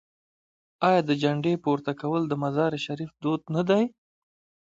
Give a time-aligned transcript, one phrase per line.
[0.87, 3.83] آیا د جنډې پورته کول د مزار شریف دود نه دی؟